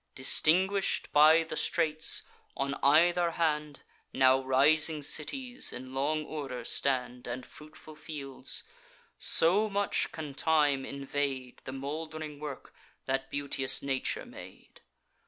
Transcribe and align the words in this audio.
Distinguish'd 0.15 1.11
by 1.11 1.43
the 1.43 1.55
straits, 1.55 2.23
on 2.57 2.73
either 2.81 3.29
hand, 3.29 3.81
Now 4.11 4.41
rising 4.43 5.03
cities 5.03 5.71
in 5.71 5.93
long 5.93 6.25
order 6.25 6.63
stand, 6.65 7.27
And 7.27 7.45
fruitful 7.45 7.93
fields: 7.95 8.63
so 9.19 9.69
much 9.69 10.11
can 10.11 10.33
time 10.33 10.85
invade 10.87 11.61
The 11.65 11.73
mould'ring 11.73 12.39
work 12.39 12.73
that 13.05 13.29
beauteous 13.29 13.83
Nature 13.83 14.25
made. 14.25 14.81